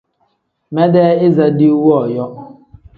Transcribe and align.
Medee 0.75 1.13
iza 1.27 1.45
diiwu 1.57 1.81
wooyo. 1.87 2.25